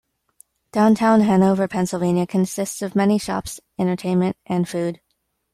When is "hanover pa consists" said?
1.21-2.81